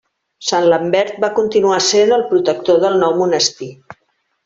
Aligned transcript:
Sant 0.51 0.63
Lambert 0.71 1.19
va 1.25 1.29
continuar 1.41 1.77
essent 1.83 2.17
el 2.19 2.27
protector 2.35 2.83
del 2.87 2.99
nou 3.07 3.17
monestir. 3.25 3.73